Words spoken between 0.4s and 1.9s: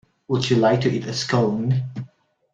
you like to eat a Scone?